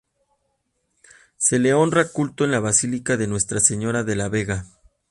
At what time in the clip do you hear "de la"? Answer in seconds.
4.03-4.29